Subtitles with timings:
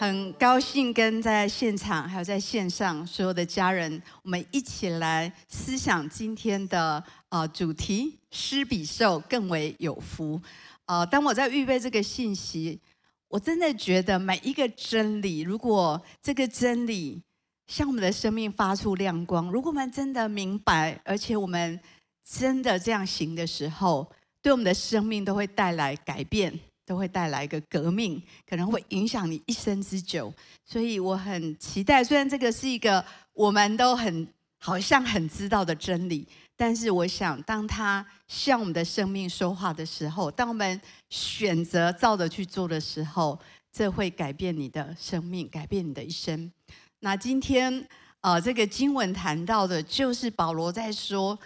[0.00, 10.40] 很高兴跟在现场还有在线上所有的家人，我们一起来思想今天的呃主题：施比受更为有福。
[10.86, 12.80] 呃，当我在预备这个信息，
[13.28, 17.20] 我真的觉得每一个真理，如果这个真理
[17.66, 21.78] 向我们的生命发出亮光，如果我们真的明白，而且我们
[22.24, 24.10] 真的这样行的时候，
[24.40, 26.58] 对我们的生命都会带来改变。
[26.90, 30.34] 都会带来一个革命，可能会影响你一生之久。
[30.64, 34.26] 所以我很期待，虽然这个是一个我们都很
[34.58, 36.26] 好像很知道的真理，
[36.56, 43.38] 但是我想，当他向我们的生命说话的时候，当我们选择照着去做的时候，
[43.70, 46.50] 这会改变你的生命，改变你的一生。
[46.98, 47.86] 那今天
[48.20, 51.38] 呃，这个经文谈到的，就是保罗在说，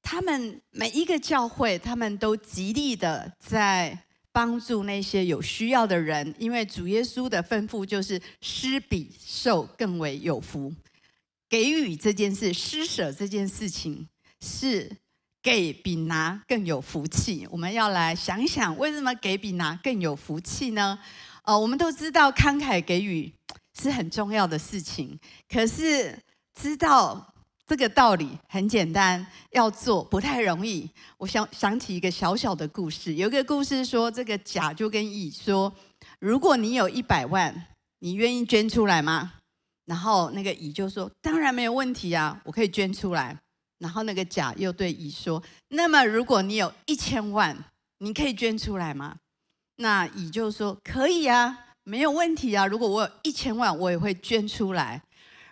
[0.00, 4.06] 他们每一个教会，他们都极力的在。
[4.32, 10.72] 帮助那些有需要的人，因为主耶稣的吩咐就是施比受更为有福。
[11.48, 14.08] 给予这件事，施舍这件事情，
[14.40, 14.90] 是
[15.42, 17.46] 给比拿更有福气。
[17.50, 20.98] 我们要来想一想，为什么给比拿更有福气呢？
[21.42, 23.32] 呃，我们都知道慷慨给予
[23.80, 25.18] 是很重要的事情，
[25.48, 26.18] 可是
[26.54, 27.34] 知道。
[27.70, 30.90] 这个道理很简单，要做不太容易。
[31.16, 35.72] 我想想起一个小小的故事，有一个故事说，这个甲就跟乙说
[36.18, 37.68] ：“如果你有一百万，
[38.00, 39.34] 你愿意捐出来吗？”
[39.86, 43.38] 然后那个乙就说：“当然没有问题啊，我可以捐出来。”
[43.78, 45.40] 然后那个甲又对乙说
[45.70, 47.56] ：“那么如果你有一千万，
[47.98, 49.18] 你可以捐出来吗？”
[49.78, 52.66] 那乙就说：“可以啊，没有问题啊。
[52.66, 55.00] 如果我有一千万，我也会捐出来。”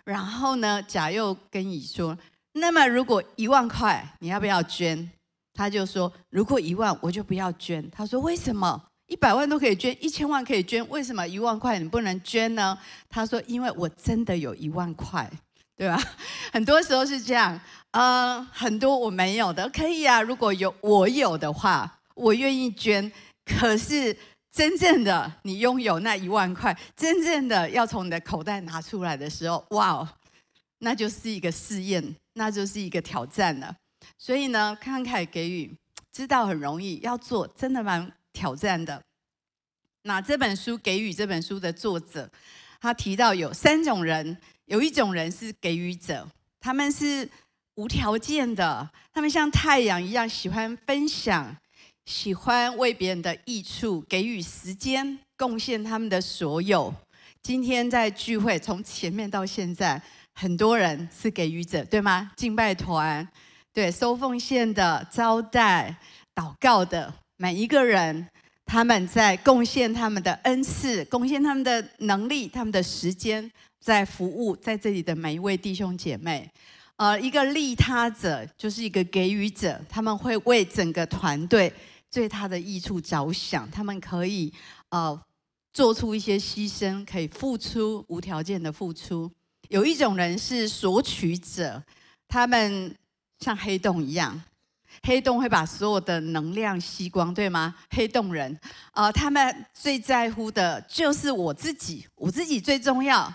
[0.09, 2.17] 然后呢，甲又跟乙说
[2.53, 5.07] ：“那么如果一万块，你要不要捐？”
[5.53, 8.85] 他就说：“如果一万，我就不要捐。”他说：“为什么？
[9.05, 12.75] 一百万都可以捐，一千万可以捐，为什么一万块你不能捐呢？”
[13.07, 15.29] 他说：“因为我真的有一万块，
[15.77, 16.01] 对吧？
[16.51, 20.19] 很多时候是这样，呃，很多我没有的，可以啊。
[20.19, 23.11] 如果有我有的话，我愿意捐。
[23.45, 24.17] 可是。”
[24.51, 30.09] 真正的你拥有那一万块，真正的要从你的口袋拿出来的时候，哇哦，
[30.79, 33.75] 那就是一个试验，那就是一个挑战了。
[34.17, 35.71] 所以呢，慷慨给予，
[36.11, 39.01] 知道很容易，要做真的蛮挑战的。
[40.03, 42.29] 那这本书《给予》这本书的作者，
[42.81, 46.27] 他提到有三种人，有一种人是给予者，
[46.59, 47.29] 他们是
[47.75, 51.55] 无条件的，他们像太阳一样喜欢分享。
[52.09, 56.91] 喜欢为别人的益处给予时间，贡献他们的所有。
[57.43, 60.01] 今天在聚会，从前面到现在，
[60.33, 62.31] 很多人是给予者，对吗？
[62.35, 63.25] 敬拜团，
[63.71, 65.95] 对，收奉献的、招待、
[66.33, 68.27] 祷告的，每一个人，
[68.65, 76.49] 他们在贡献他们的恩赐，贡献他们的能力、他们的时间，在服务在这里的每一位弟兄姐妹。
[76.95, 81.71] 呃，一个利他者就是一个给予者，他们会为整个团队。
[82.11, 84.53] 对他的益处着想，他们可以
[84.89, 85.19] 呃
[85.71, 89.31] 做出一些牺牲，可以付出无条件的付出。
[89.69, 91.83] 有一种人是索取者，
[92.27, 92.95] 他们
[93.39, 94.41] 像黑洞一样，
[95.03, 97.75] 黑洞会把所有的能量吸光，对吗？
[97.91, 98.59] 黑洞人，
[98.93, 103.31] 呃，他们最在乎的就是我自己，我自己最重要。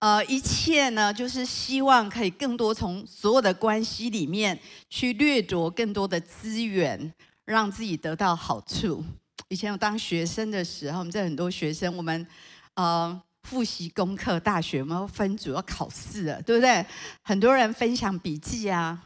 [0.00, 4.58] 呃，一切呢，就是希望可以更多从所有的关系里面
[4.88, 7.12] 去掠夺更多的资源。
[7.50, 9.04] 让自己得到好处。
[9.48, 12.24] 以前我当学生的时候，我们这很多学生，我们
[12.74, 16.86] 呃复习功课，大学我们要分组要考试了，对不对？
[17.22, 19.02] 很多人分享笔记啊，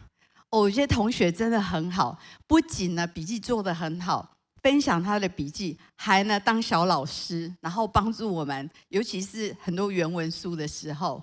[0.50, 11.22] 哦，有些同学真的很好，不仅呢笔记做得很好，分享他的笔记，还呢当小老师，然后帮助我们，尤其是很多原文书的时候。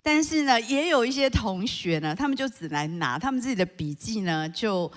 [0.00, 4.90] 但是呢，也有一些同学呢，他们就只来拿他们自己的笔记呢，就。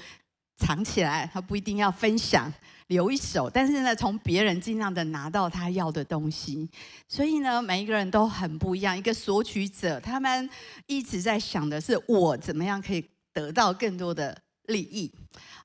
[0.57, 2.51] 藏起来，他不一定要分享，
[2.87, 3.49] 留一手。
[3.49, 6.69] 但是呢，从别人尽量的拿到他要的东西。
[7.07, 8.97] 所以呢，每一个人都很不一样。
[8.97, 10.49] 一个索取者，他们
[10.87, 13.03] 一直在想的是我怎么样可以
[13.33, 14.37] 得到更多的
[14.67, 15.11] 利益。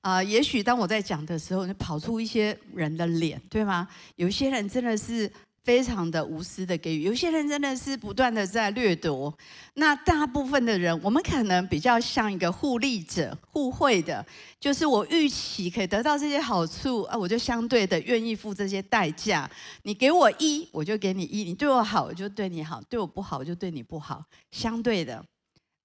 [0.01, 3.87] 啊、也许当我在讲的时候，就跑出一些人的脸，对吗？
[4.17, 5.31] 有些人真的是。
[5.63, 9.33] 非常的无私的给予，有些人真的是不断的在掠夺。
[9.75, 14.25] 那大部分的人，我们可能比较像一个互利者、互惠的，
[14.59, 19.49] 就是我预期可以得到这些好处啊，我就相对的愿意付这些代价。
[19.83, 24.23] 你给我一，我就给你一；你对我好，我就对你好；对我不好，我就对你不好。
[24.51, 25.23] 相对的，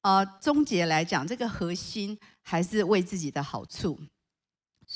[0.02, 4.00] 呃，终结来讲，这个核心还是为自己的好处。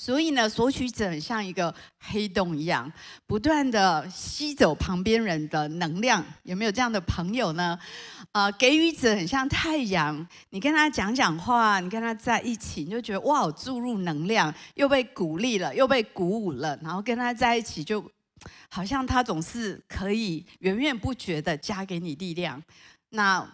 [0.02, 2.90] 所以呢，索取者很像一个黑洞一样，
[3.28, 6.24] 不断的吸走旁边人的能量。
[6.44, 7.78] 有没有这样的朋友呢？
[8.32, 18.02] 啊、呃，给予者很像太阳，你跟他讲讲话，你跟他在一起，你就觉得哇，注入能量，又被鼓励了，又被鼓舞了，然后跟他在一起，就
[18.70, 22.64] 好像他总是可以源源不绝的加给你力量。
[23.10, 23.46] 那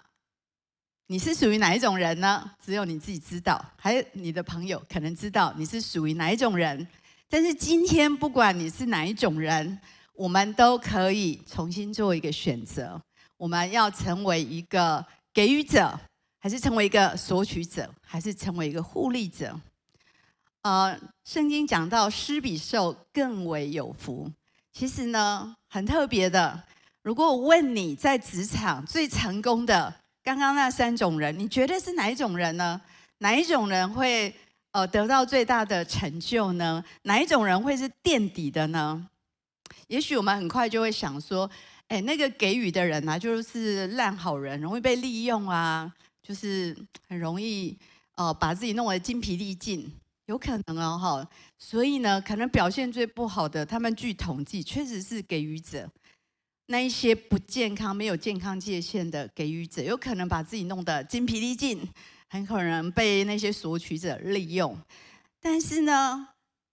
[1.08, 2.52] 你是属于哪一种人呢？
[2.64, 6.88] 只有你自己知道，还有你的朋友可能知道你是属于哪一种人。
[7.30, 9.80] 但是今天，不管你是哪一种人，
[10.14, 13.00] 我们都可以重新做一个选择：
[13.38, 16.00] 我们要成为一个给予者，
[16.40, 19.60] 还是成为一个索取者，还是成为一个互利者？
[20.64, 24.32] 呃，圣经讲到施比受更为有福。
[24.74, 26.64] 其实呢，很特别的。
[27.04, 29.94] 如果我问你在职场最成功的，
[30.26, 32.82] 刚刚那三种人，你觉得是哪一种人呢？
[33.20, 34.34] 哪一种人会
[34.72, 36.84] 呃得到最大的成就呢？
[37.04, 39.08] 哪一种人会是垫底的呢？
[39.86, 41.48] 也许我们很快就会想说，
[41.90, 45.94] 哎，那个给予的人啊，就是烂好人，容易被利用啊，
[46.24, 46.76] 就是
[47.08, 47.78] 很容易
[48.16, 49.94] 呃把自己弄得精疲力尽，
[50.26, 51.30] 有可能哦哈。
[51.60, 55.88] 所以呢，可能表现最不好的，他们据统计确实是给予者。
[56.68, 61.88] 那一些不健康、没有健康界限的给予者，有可能把自己弄得精疲力尽，
[62.28, 64.76] 很可能被那些索取者利用。
[65.40, 66.30] 但是呢，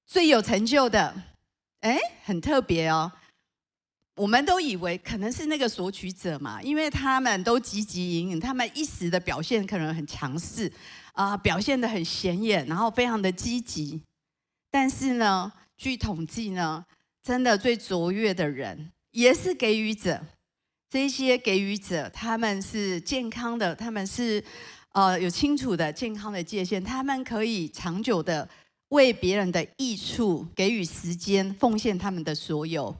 [0.06, 1.14] 最有成就的，
[1.80, 3.12] 哎，很特别哦。
[4.14, 10.72] 我们都以为可能是那个索取者嘛，因为他们都汲汲营营，他们一时的表现可能很强势
[11.12, 14.02] 啊，表现得很显眼，然后非常的积极。
[14.70, 16.86] 但是呢，据统计呢，
[17.22, 18.90] 真的最卓越的人。
[19.12, 20.20] 也是给予者，
[20.90, 24.42] 这些给予者，他们是健康的，他们是
[24.92, 28.48] 呃有清楚的健康的界限，他们可以长久的
[28.88, 32.94] 为别人的益处给予时间，奉献他们的所有。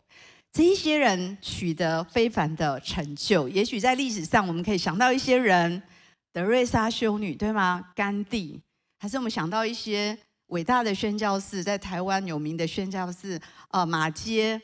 [0.52, 5.82] 这一些人取得非凡的成就，也许在历史上我们可以想到一些人，
[6.30, 7.88] 德瑞莎修女对吗？
[7.94, 8.60] 甘地，
[8.98, 10.18] 还是我们想到一些
[10.48, 14.60] 伟大的宣教士，在台湾有名的宣教士，呃，马偕。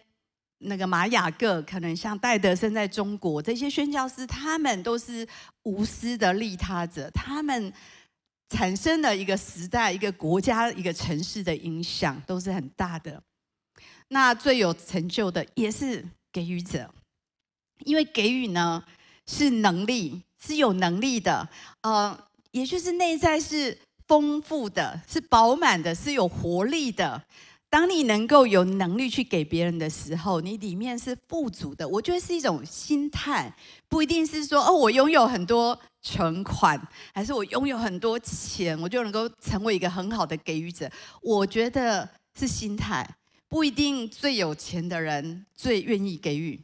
[0.59, 5.27] 那个玛雅各，可能像戴德生在中国，这些宣教师，他们都是
[5.63, 7.73] 无私的利他者，他们
[8.49, 13.23] 产生了一个时代、一个国家、一个城市的影响，都是很大的。
[14.09, 16.93] 那最有成就的也是给予者，
[17.85, 18.83] 因为给予呢
[19.27, 21.49] 是能力，是有能力的，
[21.83, 22.19] 呃，
[22.51, 27.23] 也就是内在是丰富的，是饱满的，是有活力的。
[27.71, 31.87] 当你能够有能力去给别人的时候，你里面是富足的。
[31.87, 33.55] 我觉得是一种心态，
[33.89, 36.81] 不一定是说哦，我拥有很多存款，
[37.13, 40.91] 还是我拥有很多钱，我就能够成为一个很好的给予者。
[41.21, 43.07] 我觉得是心态，
[43.51, 46.59] 不一定最有钱的人最愿意给予。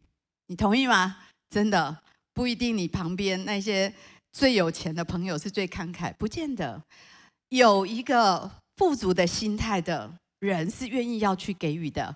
[0.46, 1.18] 你同意吗？
[1.50, 1.98] 真的
[2.32, 3.92] 不一定，你旁边那些
[4.32, 6.82] 最有钱的朋友是最慷慨，不见得。
[7.50, 10.14] 有一个富足的心态的。
[10.46, 12.14] 人是愿意要去给予的。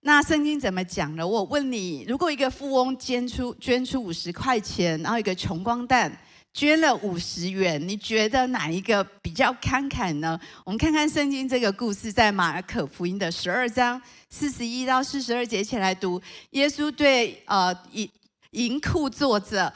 [0.00, 1.26] 那圣经怎么讲呢？
[1.26, 6.14] 我问你，如果一个富翁捐出捐出五十块钱，然后一个穷光蛋
[6.52, 10.38] 捐了五十元，你觉得哪一个比较慷慨呢？
[10.64, 16.20] 我们看看圣经这个故事，在马可福音的十二章四十一到四十二节，起来读。
[16.50, 18.08] 耶稣对呃银
[18.50, 19.72] 银库坐着。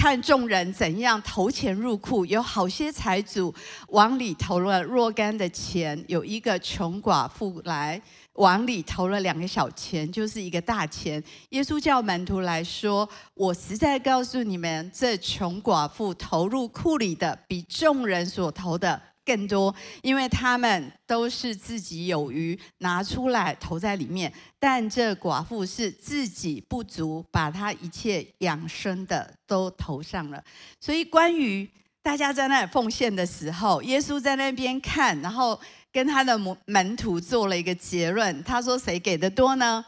[0.00, 3.54] 看众人怎样投钱入库，有好些财主
[3.88, 8.00] 往里投了若干的钱，有一个穷寡妇来
[8.36, 11.22] 往里投了两个小钱，就是一个大钱。
[11.50, 18.98] 耶稣叫门徒来说：“我实在告诉你们，这穷寡妇投入库里的，比众人所投的。”
[19.30, 19.72] 更多，
[20.02, 30.42] 因为他们都是自己有余，拿出来投在里面；但这寡妇是自己不足，把她一切养生的都投上了。
[30.80, 31.70] 所以，关于
[32.02, 35.60] 大家在那里奉献的时候，耶稣在那边看，然后
[35.92, 38.42] 跟他的门徒做了一个结论。
[38.42, 39.84] 他说：“谁给的多呢？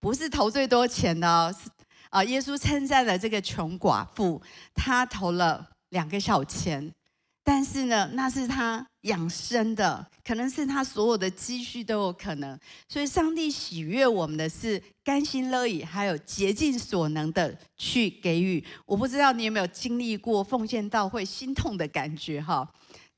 [0.00, 1.54] 不是投最多钱的哦。
[2.10, 4.42] 啊，耶稣称赞了这个穷寡妇，
[4.74, 6.92] 他投了两个小钱。”
[7.44, 12.56] 但是呢，那是他养生的，可能是他所有的积蓄都有可能。
[12.88, 18.64] 所以，上帝喜悦我们的是甘心乐意，还有竭尽所能的去给予。
[18.86, 22.66] 我不知道你有没有经历过奉献到会心痛的感觉哈？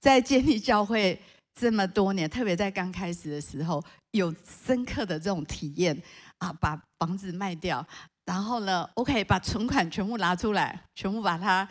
[0.01, 1.21] 在建立教会
[1.55, 4.35] 这么多年，特别在刚开始的时候，有
[4.67, 6.03] 深刻的这种体验
[6.39, 7.87] 啊，把房子卖掉，
[8.25, 11.69] 然后呢，OK，把存款全部拿出来，全部把它。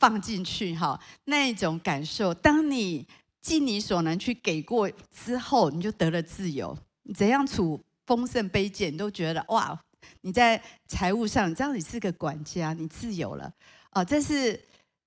[0.00, 2.34] 放进去哈，那一种感受。
[2.34, 3.06] 当你
[3.40, 6.76] 尽你所能去给过之后，你就得了自由。
[7.04, 9.78] 你怎样处丰盛卑贱，你都觉得哇！
[10.22, 13.52] 你在财务上，知道你是个管家，你自由了
[13.90, 14.02] 啊！
[14.02, 14.58] 这是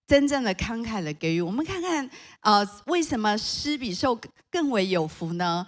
[0.05, 1.41] 真正的慷慨的给予。
[1.41, 2.09] 我们看看
[2.41, 4.19] 啊，为什么施比受
[4.51, 5.65] 更为有福呢？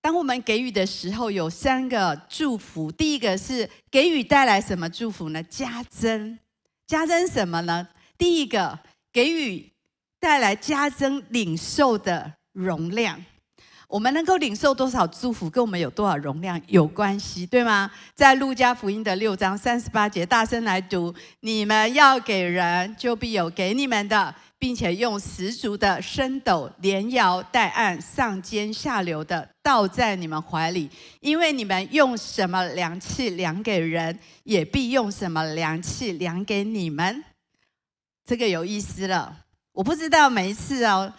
[0.00, 2.92] 当我们给予的时候，有三个祝福。
[2.92, 5.42] 第一个是给予带来什么祝福呢？
[5.42, 6.38] 加增，
[6.86, 7.88] 加增什么呢？
[8.16, 8.78] 第一个
[9.12, 9.72] 给予
[10.18, 13.24] 带来加增领受的容量。
[13.88, 17.88] 我们能够领受多少祝福，跟我们有多少容量有关系，对吗？
[18.16, 37.22] 在路加福音的六章三十八节，大声来读：你们要给人，就必有给你们的，并且用十足的升斗连摇带按上尖下流的倒在你们怀里，因为你们用什么量器量给人，也必用什么量器量给你们。
[38.26, 41.12] 这个有意思了，我不知道每一次哦。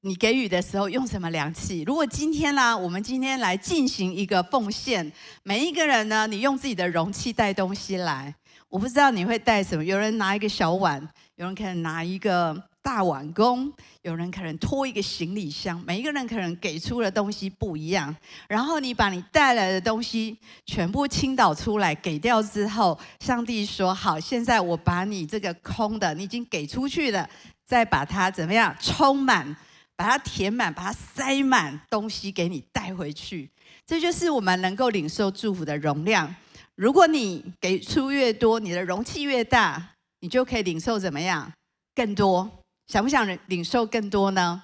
[0.00, 1.82] 你给予的时候用什么量器？
[1.82, 5.12] 如果今天呢，我们今天来进行一个奉献，
[5.42, 8.34] 每一个人呢，你用自己的容器带东西来。
[8.70, 15.82] 我不知道你会带什么，有人拿一个小碗，有人可能拿一个大碗工，有人可能拖一个行李箱。
[15.86, 18.14] 每一个人可能给出的东西不一样。
[18.48, 27.28] 然后你把你带来的东西全部倾倒出来，给掉之后，上帝说：“好，现在我把你这个空的，你已经给出去了，
[27.64, 29.56] 再把它怎么样充满。”
[29.98, 33.50] 把它填满，把它塞满东西给你带回去，
[33.84, 36.32] 这就是我们能够领受祝福的容量。
[36.76, 41.52] 如果你给出越多，你的容器越大，你就可以领受怎么样？
[41.96, 42.48] 更多。
[42.88, 44.60] 想不想领受更多呢？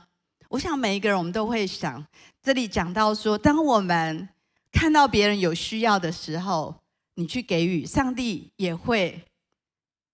[0.48, 2.04] 我想每一个人我们都会想。
[2.42, 4.28] 这里讲到说，当我们
[4.72, 6.74] 看到别人有需要的时候，
[7.14, 9.22] 你去给予，上帝也会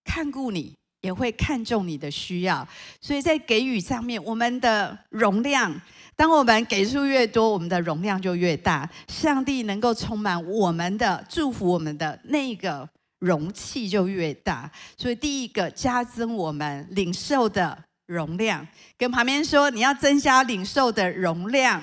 [0.04, 0.74] 看顾你。
[1.02, 2.68] 也会看重你的需要，
[3.00, 5.80] 所以在给予上面，我们的容量，
[6.14, 8.86] 当我们给出越多，我们的容量就越大。
[9.08, 12.86] 上帝能够充满我们的祝福，我们的那个
[13.18, 14.70] 容器就越大。
[14.98, 18.66] 所以第一个加增我们领受的容量，
[18.98, 21.82] 跟旁边说你要增加领受的容量，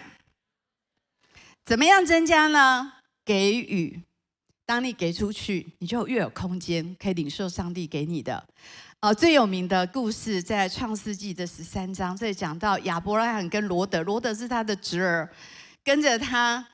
[1.65, 2.93] 怎么样增加呢？
[3.23, 4.01] 给予，
[4.65, 8.43] 当你给出去，你就越有空间可以领受上帝给你的。
[8.99, 15.29] 啊，最有名的故事在创世纪的十三章，这里讲到亚伯拉罕跟罗德，罗德是他的侄儿，
[15.83, 16.67] 跟着他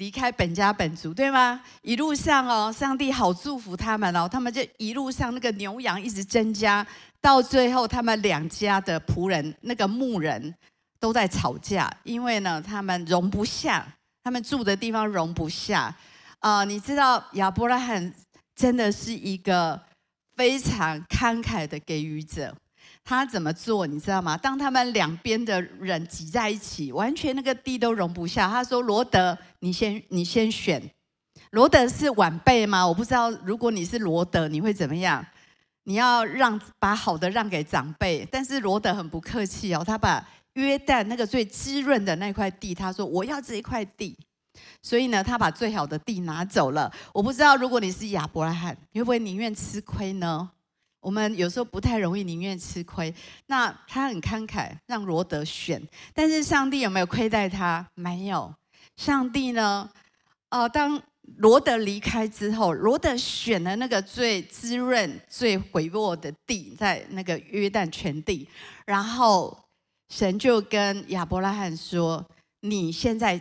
[0.00, 1.62] 离开本家本族，对吗？
[1.82, 6.84] 一路上哦，上帝好祝福他们哦，他们就一路上那个牛羊一直增加，
[7.20, 10.54] 到最后他们两家的仆人那个牧人
[10.98, 13.86] 都在吵架，因为呢，他们容不下，
[14.24, 15.94] 他们住的地方容不下。
[16.38, 18.12] 啊，你知道亚伯拉罕
[18.56, 19.80] 真的是一个。
[20.36, 22.56] 非常慷慨的给予者，
[23.02, 24.36] 他怎么做你知道吗？
[24.36, 28.48] 当他们两边的人挤在一起，完全那个地都容不下。
[28.48, 30.80] 他说：“罗德，你先，你先选。
[31.50, 32.86] 罗德是晚辈吗？
[32.86, 33.30] 我不知道。
[33.44, 35.26] 如果你是罗德，你会怎么样？
[35.84, 38.24] 你要让把好的让给长辈。
[38.30, 44.16] 但是罗德很不客气哦，他把约旦那个最滋润的那块地，他说：我要这一块地。”
[44.82, 46.92] 所以呢，他把最好的地拿走了。
[47.12, 50.50] 我不知道，如果你是亚伯拉罕，你会不会宁愿吃亏呢？
[51.00, 53.12] 我们有时候不太容易宁愿吃亏。
[53.46, 55.82] 那他很慷慨，让罗德选。
[56.14, 57.86] 但是上帝有没有亏待他？
[57.94, 58.54] 没有。
[58.96, 59.90] 上帝呢？
[60.50, 61.00] 哦、呃，当
[61.36, 68.48] 罗德离开之后，罗德选了那个最滋润、最肥沃的地，在那个约旦全地。
[68.86, 69.58] 然后
[70.08, 72.24] 神就跟亚伯拉罕说
[72.62, 73.40] ：“你现在。”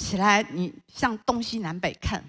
[0.00, 2.24] 起来，你向东西南北看。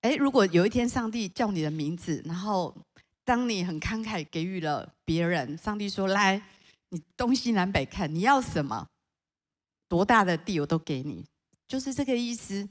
[0.00, 2.76] 诶，如果有一天上帝叫你的名字，然后
[3.24, 6.42] 当你很慷慨给予了别人，上帝说：“来，
[6.90, 8.86] 你东西南北看，你要什么？
[9.88, 11.24] 多大的地我都给你。”
[11.66, 12.68] 就是这个意思。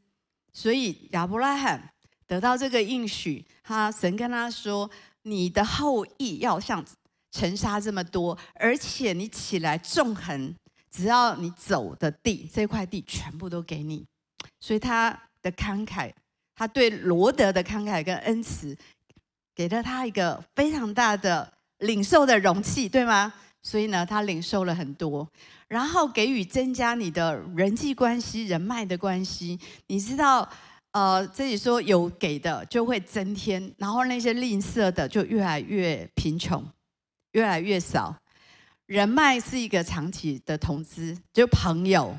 [0.54, 1.94] 所以亚伯拉罕
[2.28, 4.90] 得到这个应许，他神跟他说
[5.24, 6.86] ：“你的后裔要像
[7.32, 10.56] 尘沙这么多，而且你起来纵横。”
[10.92, 14.06] 只要你走的地，这块地全部都给你，
[14.60, 15.10] 所以他
[15.42, 16.14] 的慷慨，
[16.54, 18.78] 他对罗德的慷慨跟恩慈，
[19.56, 23.34] 给了他一个非常大的领受的容器，对吗？
[23.62, 25.26] 所以呢，他领受了很多，
[25.70, 29.58] 然后给予增加你的人际关系、人脉的关系。
[29.88, 30.48] 你知道，
[30.92, 36.62] 呃，这里说有给的就会增添，然后那些吝啬的就越来越贫穷，
[37.32, 38.14] 越来越少。
[38.86, 42.18] 人脉是一个长期的投资，就朋友，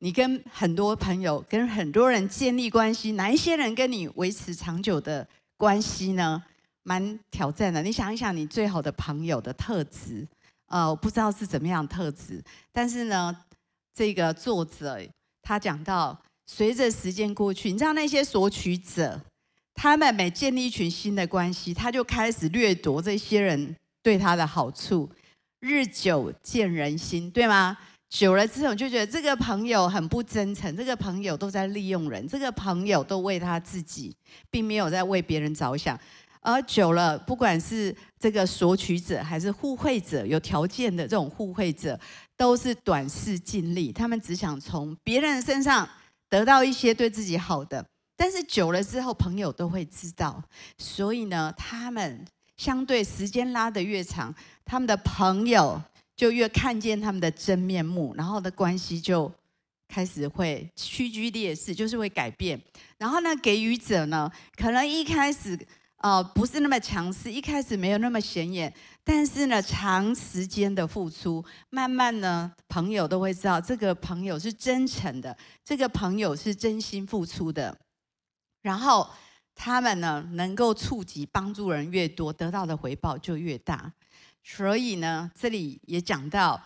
[0.00, 6.44] 你跟很多朋友、跟很多人建立关系，哪一些人跟你维持长久的关系呢？
[6.82, 7.82] 蛮挑战的。
[7.82, 10.26] 你想一想，你最好的朋友的特质，
[10.66, 13.36] 呃，我不知道是怎么样特质，但是呢，
[13.94, 15.00] 这个作者
[15.42, 19.20] 他讲到，随着时间过去，你知道那些索取者，
[19.74, 25.10] 他们每建立一群新的关系，他就开始掠夺这些人对他的好处，
[25.60, 27.78] 日久见人心，对吗？
[28.10, 34.14] 久了之后，就觉得这个朋友很不真诚，这个朋友都在利用人，这个朋友都为他自己，
[34.50, 35.98] 并没有在为别人着想。
[36.42, 41.98] 而久了，不管是这个索取者还是互惠者，有条件的这种互惠者，
[42.36, 45.88] 都是短视近利，他们只想从别人身上
[46.28, 47.82] 得到一些对自己好的。
[48.16, 50.42] 但是久了之后，朋友都会知道，
[50.76, 52.24] 所以呢，他们
[52.56, 54.34] 相对时间拉得越长，
[54.64, 55.82] 他们的朋友。
[56.14, 59.32] 就越看见他们的真面目，然后的关系就
[59.88, 62.60] 开始会屈居劣势，就是会改变。
[62.98, 65.58] 然后呢，给予者呢，可能一开始
[66.02, 68.72] 呃不是那么强势，一开始没有那么显眼，
[69.04, 77.78] 但是呢，长时间的付出，慢慢呢，朋友都会知道这个朋友是真诚的，这个朋友是真心付出的。
[78.62, 79.08] 然后
[79.54, 83.92] 他们呢，能够触及帮助人越多，得到的回报就越大。
[84.42, 86.60] 所以呢，这里也讲到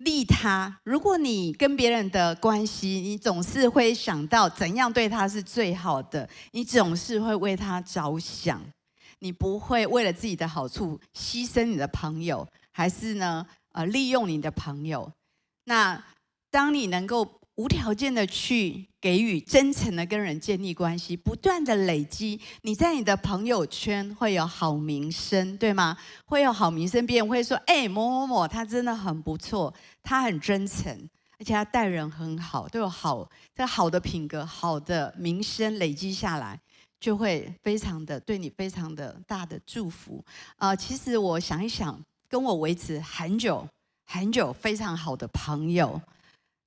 [0.00, 0.80] 利他。
[0.84, 8.60] 如果你跟别人的关系，你总是会想到怎样对他是最好的，你总是会为他着想，
[9.20, 15.10] 你不会为了自己的好处牺牲你的朋友，还是呢，呃，利用你的朋友。
[15.64, 16.04] 那
[16.50, 17.39] 当你能够。
[17.60, 25.94] 无条件的去给予，真诚的跟人建立关系，不断的累积，你在你的朋友圈会有好名声，对吗？
[26.24, 30.90] 会有好名声，别人会说：“哎，某某某，他真的很不错，他很真诚，
[31.38, 36.58] 而且他待人很好，都有好这好的品格，好的名声累积下来，
[36.98, 40.24] 就会非常的对你非常的大的祝福。”
[40.56, 43.68] 呃，其实我想一想，跟我维持很久
[44.06, 46.00] 很久非常好的朋友。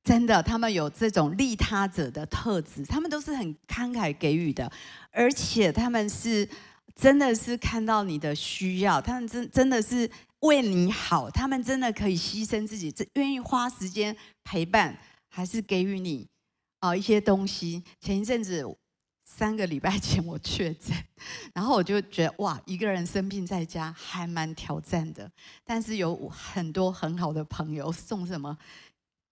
[0.03, 4.69] 真的，他们有这种利他者的特质，他们都是很慷慨给予的，
[5.12, 6.48] 而且他们是
[6.93, 14.99] 真的是看到你的需要，他们真真的是为你好，他们真的可以牺牲自己，愿意花时间陪伴，
[15.30, 16.27] 还是给予你
[16.80, 17.82] 啊一些东西。
[18.01, 18.62] 前一阵子
[19.25, 20.93] 三个礼拜前我确诊，
[21.54, 25.32] 然后我就觉得哇，一个人生病在家还蛮挑战的，
[25.63, 28.58] 但是有很多很好的朋友送什么。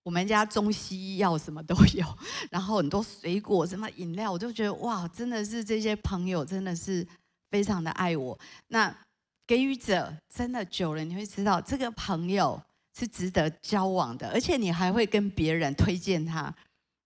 [0.04, 2.18] 我们家中西医药什么都有，
[2.50, 7.08] 然后很多水果、什么饮料，我就觉得哇，真的是这些朋友真的是
[7.52, 8.38] 非常的爱我。
[8.70, 8.92] 那
[9.46, 12.60] 给予者真的久了，你会知道这个朋友
[12.98, 16.52] 是值得交往的，而且你还会跟别人推荐他。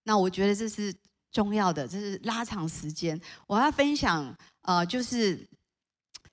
[0.04, 0.94] 那我觉得这是
[1.30, 3.20] 重要的，这是拉长时间。
[3.46, 5.46] 我要分享，呃，就是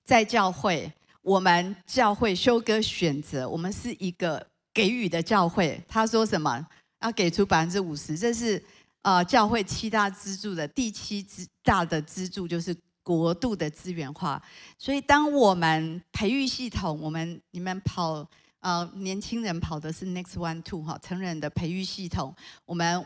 [0.05, 0.89] 在教会，
[1.21, 4.47] 我们教会修哥选择，我们是一个。
[4.73, 6.65] 给予的教会，他说什么？
[7.01, 8.63] 要给出百分之五十，这是
[9.01, 14.41] 呃教会七大支柱的第七支大的支柱，就是国度的资源化。
[14.77, 18.25] 所以，当我们培育系统，我们你们跑
[18.61, 22.33] 呃年轻人跑的是 Next One Two 哈，成人的培育系统，
[22.63, 23.05] 我们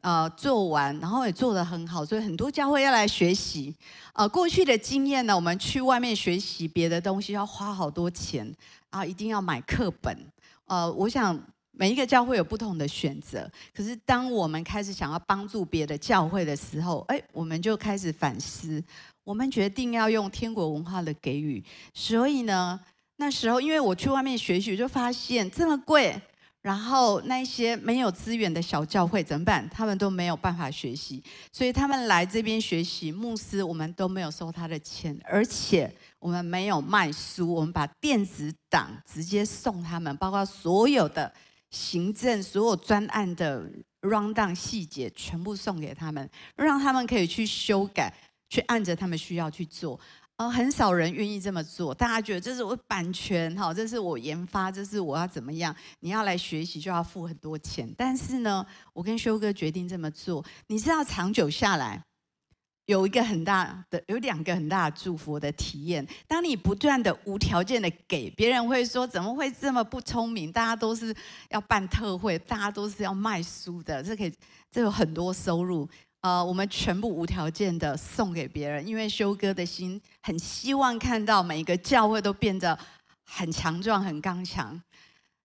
[0.00, 3.76] 呃做完，然后也做得很好，所以很多教会要来学习。
[4.14, 8.50] 呃，过去的经验呢，我们去外面学习别的东西要花好多钱
[8.88, 10.16] 啊，一定要买课本。
[10.66, 11.38] 呃，我想
[11.72, 18.82] 每一个教会有不同的选择，可是当我们开始想要帮助别的教会的时候，哎，我们就开始反思，
[19.24, 21.62] 我们决定要用天国文化的给予。
[21.92, 22.80] 所以呢，
[23.16, 26.20] 那时候因为我去外面学习，就发现这么贵，
[26.64, 29.68] 然后那些没有资源的小教会怎么办？
[29.68, 31.22] 他们都没有办法学习，
[31.52, 35.94] 所以他们来这边学习，牧师我们都没有收他的钱，而且。
[36.24, 41.30] 我们没有卖书，我们把电子档直接送他们，包括所有的
[41.68, 43.62] 行政、所有专案的
[44.00, 48.10] rundown 细节，全部送给他们，让他们可以去修改，
[48.48, 50.00] 去按着他们需要去做。
[50.36, 55.74] 呃，很少人愿意这么做，大家觉得这是我版权，哈，这是我研发，这是我要怎么样？
[56.00, 57.88] 你要来学习就要付很多钱。
[57.96, 62.02] 但是呢，我跟修哥决定这么做，你知道长久下来。
[62.86, 66.06] 有一个很大的，有两个很大的祝福的体验。
[66.28, 70.52] 当你不断的无条件的给，别人会说怎么会这么不聪明？
[70.52, 71.14] 大家都是
[71.48, 74.34] 要办特会，大家都是要卖书的，这可以，
[74.70, 75.88] 这有很多收入。
[76.24, 82.78] 呃，我们全部无条件的送给别人，因为修哥的心很希望看到每一个教会都变得
[83.26, 84.82] 很强壮、很刚强。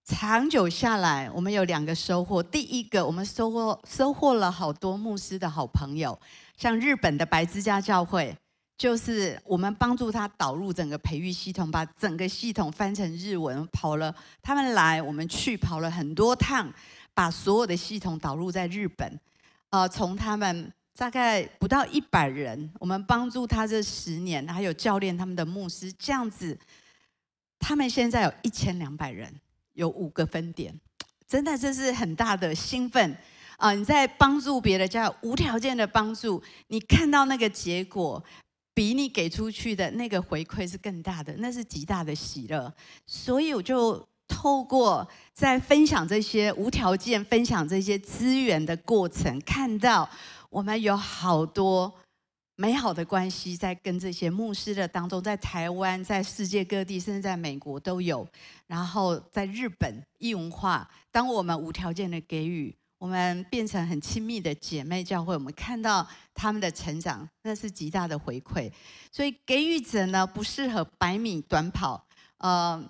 [0.05, 2.41] 长久下来，我们有两个收获。
[2.41, 6.17] 第一个，我们收获收获了好多牧师的好朋友。
[6.55, 8.33] 像日本的白之家教会，
[8.77, 16.71] 就是我们帮助他导入整个培育系统，把整个系统翻成日文，跑了他们来，我们去跑了很多趟，
[17.13, 19.19] 把所有的系统导入在日本，
[19.71, 26.57] 呃，从他们大概不到一百人，我们帮助他这十年，还有教练他们的牧师这样子，
[27.59, 29.31] 他们现在有一千两百人，
[29.73, 30.73] 有五个分点，
[31.27, 33.15] 真的这是很大的兴奋
[33.57, 38.23] 啊，你在帮助别的家无条件的帮助，你看到那个结果，
[38.73, 42.73] 比你给出去的那个回馈是更大的，那是极大的喜乐，
[43.05, 44.08] 所以我就。
[44.29, 50.07] 透过在分享这些无条件分享这些资源的过程，看到
[50.49, 51.93] 我们有好多
[52.55, 58.25] 美好的关系在跟这些牧师的当中，在台湾、在世界各地，甚至在美国都有。
[58.67, 68.71] 然后在日本异文化，当我们无条件的给予，我们变成很亲密的姐妹教会，我们看到他们的成长，那是极大的回馈。
[69.11, 72.05] 所以给予者呢，不适合百米短跑，
[72.37, 72.89] 呃。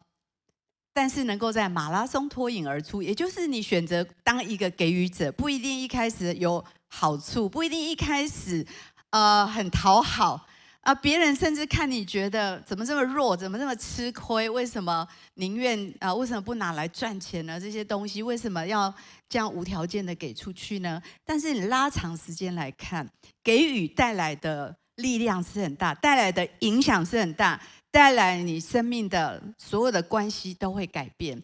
[1.00, 8.68] 但是能够在马拉松脱颖而出，也就是你选择当一个给予者，不一定一开始有好处，不一定一开始
[9.12, 10.46] 呃很讨好
[10.82, 14.50] 啊，别人甚至看你觉得怎么这么弱，怎么这么吃亏？
[14.50, 17.58] 为什么宁愿啊，为什么不拿来赚钱呢？
[17.58, 18.94] 这些东西为什么要
[19.30, 21.02] 这样无条件的给出去呢？
[21.24, 23.10] 但是你拉长时间来看，
[23.42, 27.58] 给予带来的力量是很大，带来的影响是很大。
[27.92, 31.42] 带来你生命的所有的关系都会改变。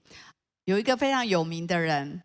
[0.66, 2.22] 有一个非常有名的人，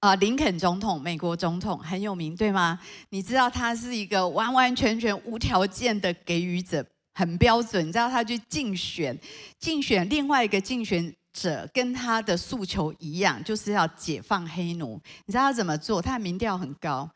[0.00, 2.78] 啊，林肯总统，美国总统很有名，对吗？
[3.10, 6.84] 你知道他是一个完完全全无条件的给予者，
[7.14, 7.86] 很标准。
[7.86, 9.16] 你知道他去竞选，
[9.58, 15.00] 竞选另外一个竞选者跟他的诉求一样，就是要解放黑奴。
[15.26, 16.02] 你知道他怎么做？
[16.02, 17.08] 他的民调很高，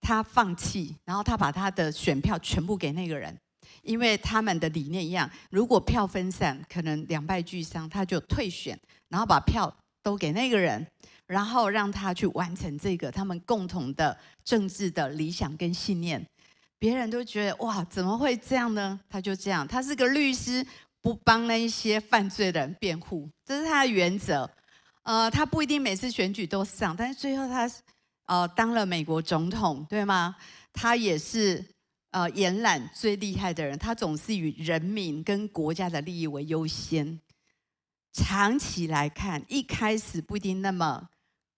[0.00, 3.36] 他放弃，然后他把他的选票全部给那个人。
[3.82, 10.86] 因为他们的理念一样，如果票分散，可能两败俱伤，他就退选，然后把票都给那个人，
[11.26, 16.24] 然后让他去完成这个他们共同的政治的理想跟信念。
[16.78, 19.00] 别人都觉得哇，怎么会这样呢？
[19.08, 20.66] 他就这样，他是个律师，
[21.00, 24.50] 不帮那一些犯罪人辩护，这是他的原则。
[25.02, 27.70] 呃，他不一定每次选举都上，但是最后他
[28.26, 30.36] 呃当了美国总统，对吗？
[30.72, 31.64] 他也是。
[32.10, 37.20] 呃，延揽最厉害的人，他总是以人民跟国家的利益为优先。
[38.12, 41.08] 长期来看，一开始不一定那么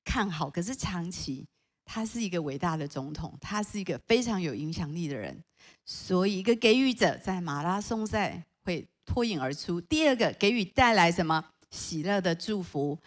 [0.05, 1.47] 看好，可是长期，
[1.87, 5.43] 他是一个伟大的总统，他是一个非常有影响力的人。
[5.87, 9.81] 所以，一个给予者在马拉松赛会脱颖而出。
[9.81, 11.43] 第二个，给予带来什么？
[11.71, 12.99] 喜乐的祝福。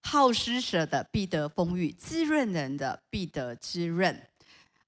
[0.00, 4.28] 好施舍的必得丰裕，滋润人的必得滋润。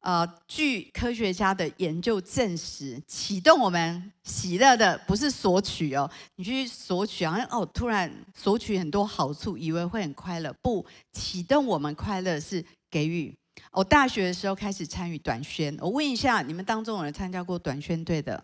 [0.06, 10.54] 呃，据科学家的研究证实，启动我们喜乐的不是索取哦，你去索取好像哦，突然索取很多好处，以为会很快乐。
[10.62, 13.34] 不，启动我们快乐是给予。
[13.72, 18.40] 我大学的时候开始参与短宣，我问一下，你们当中有人参加过短宣队的？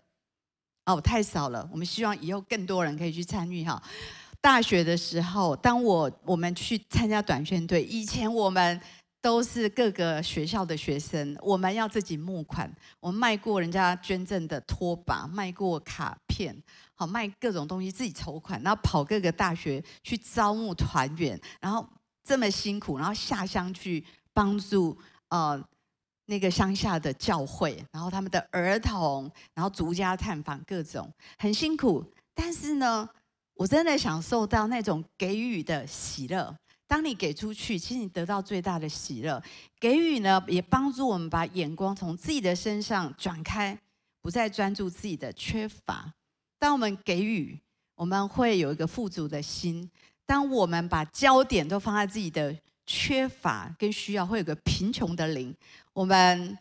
[0.85, 1.65] 哦，太少了。
[1.71, 3.81] 我们希望以后更多人可以去参与哈。
[4.41, 8.81] 大学的时候，当我我们去参加短宣队，以前我们。
[9.23, 12.69] 都是各个学校的学生，我们要自己募款。
[12.99, 16.53] 我们卖过人家捐赠的拖把，卖过卡片，
[16.93, 21.87] 好卖各种东西，自己筹款，然后跑各个大学去招募团员，然后
[22.21, 24.97] 这么辛苦，然后下乡去帮助
[25.29, 25.57] 呃
[26.25, 32.03] 那个乡下的教会，然后他们的儿童，然后逐家探访，各种很辛苦。
[32.35, 33.07] 但是呢，
[33.53, 36.53] 我真的享受到那种给予的喜乐。
[36.93, 39.41] 当你给出去，其实你得到最大的喜乐。
[39.79, 43.75] 给予呢，也帮助我们把眼光从自己的身上转开，
[44.21, 46.13] 不再专注自己的缺乏。
[46.59, 47.59] 当我们给予，
[47.95, 49.89] 我们会有一个富足的心；
[50.23, 55.51] 当我们把焦点都放在自己的缺乏跟需要，会有个贫穷的灵，
[55.93, 56.55] 我们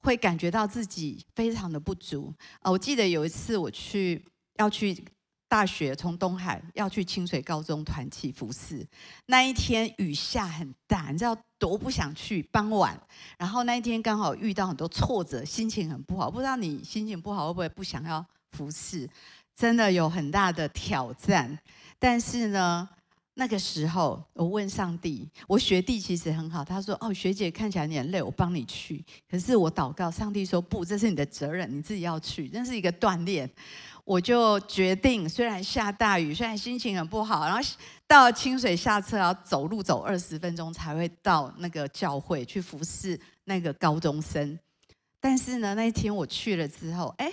[0.00, 2.32] 会感觉到自己非常的不足。
[2.60, 4.24] 啊，我记得有一次我去
[4.56, 5.04] 要去。
[5.54, 8.84] 大学从东海要去清水高中团契服侍，
[9.26, 12.42] 那一天雨下很大，你知道多不想去。
[12.50, 13.00] 傍晚，
[13.38, 16.28] 然后那一天刚好遇到很多挫折，心情很不好。
[16.28, 19.08] 不知道你心情不好会不会不想要服侍？
[19.54, 21.56] 真的有很大的挑战。
[22.00, 22.88] 但是呢，
[23.34, 33.48] 那个时候我问上帝，我学弟其实很好，他说：“哦，学姐看起来你很累，我帮你去。”可是我祷告，上帝说：“不，这是你的责任，你自己要去，那是一个锻炼。”
[34.04, 37.60] 我就决定，虽然下大雨，虽然心情很不好，然后
[38.06, 44.58] 到清水下车要走路走二十分钟才会到那个教会去服侍那个高中生。
[45.20, 47.32] 但是呢，那一天我去了之后，哎，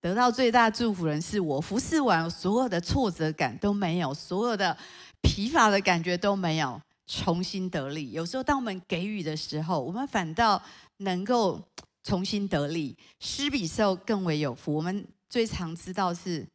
[0.00, 4.76] 得到最大祝福人是我，服侍完所有的挫折感都没有，所有的
[5.20, 6.80] 疲乏的感觉都没有。
[7.08, 8.10] 重新得力。
[8.10, 10.60] 有时候，当我们给予的时候，我们反倒
[10.96, 11.62] 能够
[12.02, 12.96] 重新得力。
[13.20, 14.74] 施比受更为有福。
[14.74, 16.46] 我们最常知道是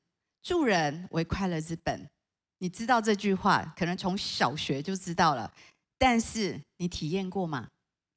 [0.42, 2.08] 助人为快乐之本。
[2.60, 5.52] 你知道这句话，可能从小学就知道了。
[5.98, 7.68] 但是你体验过吗？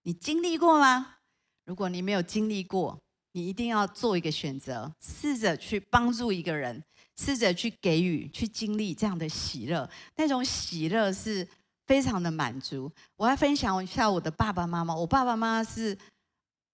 [0.03, 1.17] 你经历过吗？
[1.65, 2.99] 如果你没有经历过，
[3.33, 6.83] 你一定要做一个选择，试着去帮助一个人，
[7.17, 9.89] 试着去给予，去经历这样的喜乐。
[10.17, 11.47] 那种喜乐是
[11.87, 12.91] 非常的满足。
[13.17, 14.95] 我要分享一下我的爸爸妈妈。
[14.95, 15.97] 我爸爸妈妈是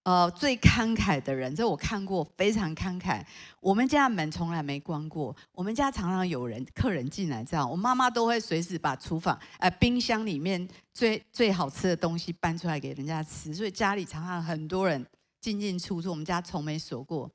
[0.03, 3.23] 呃最慷慨的人，这我看过，非常慷慨。
[3.59, 15.05] 我们家门从来没关过，我们家常常有人客人进来，这样我妈妈都会随时把厨房呃冰箱里面最最好吃的东西搬出来给人家吃，所以家里常常很多人。
[15.41, 17.27] 进进出出，我们家从没锁过。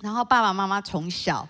[0.00, 1.44] 然后爸爸妈妈从小，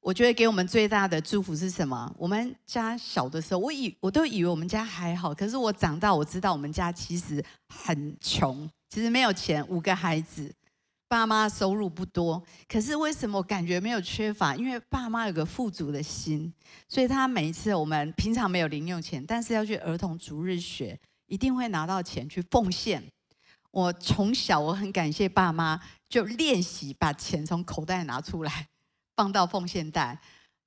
[0.00, 2.12] 我觉得给我们最大的祝福是什么？
[2.18, 10.54] 我们家小的时候，我以我都以为我们家还好，可是我长大我知道我们家其实很穷，其实没有钱，五个孩子，
[11.08, 12.40] 爸妈收入不多。
[12.68, 14.54] 可是为什么感觉没有缺乏？
[14.54, 16.54] 因为爸妈有个富足的心，
[16.86, 23.02] 所以他每一次我们平常没有零用钱，但是要去儿童逐日学，一定会拿到钱去奉献。
[23.72, 28.68] 我从小我很感谢爸妈，就练习把钱从口袋拿出来，
[29.16, 30.20] 放到奉献袋。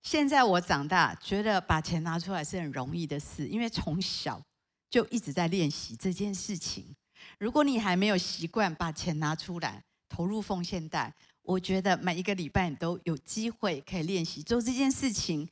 [0.03, 4.41] 现在我长大，觉得把钱拿出来是很容易的事，因为从小
[4.89, 6.93] 就一直在练习这件事情。
[7.39, 15.47] 如果你还没有习惯把钱拿出来投入奉献袋，我觉得每一个礼拜你都有机会可以练习做这件事情。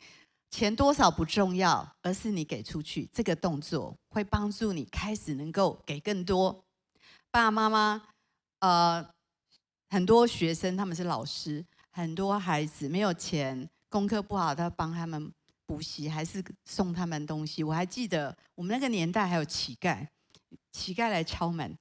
[0.52, 6.64] 钱多少不重要，而是你给出去这个动作，会帮助你开始能够给更多。
[7.30, 8.02] 爸爸妈妈，
[8.60, 9.06] 呃，
[9.90, 15.30] 很多学生他们是老师，很多孩子没有钱，功课不好，他帮他们
[15.66, 17.62] 补习，还是送他们东西。
[17.62, 20.08] 我还记得我们那个年代还有乞丐，
[20.72, 21.78] 乞丐来敲门，